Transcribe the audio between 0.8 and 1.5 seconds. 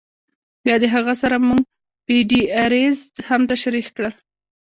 د هغه سره